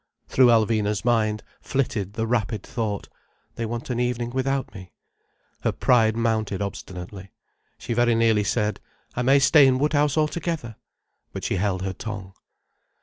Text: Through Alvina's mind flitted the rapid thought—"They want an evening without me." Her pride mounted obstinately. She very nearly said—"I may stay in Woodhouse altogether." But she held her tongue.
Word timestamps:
Through 0.27 0.47
Alvina's 0.47 1.05
mind 1.05 1.43
flitted 1.61 2.13
the 2.13 2.25
rapid 2.25 2.63
thought—"They 2.63 3.67
want 3.67 3.91
an 3.91 3.99
evening 3.99 4.31
without 4.31 4.73
me." 4.73 4.93
Her 5.59 5.71
pride 5.71 6.17
mounted 6.17 6.59
obstinately. 6.59 7.29
She 7.77 7.93
very 7.93 8.15
nearly 8.15 8.43
said—"I 8.43 9.21
may 9.21 9.37
stay 9.37 9.67
in 9.67 9.77
Woodhouse 9.77 10.17
altogether." 10.17 10.75
But 11.33 11.43
she 11.43 11.57
held 11.57 11.83
her 11.83 11.93
tongue. 11.93 12.33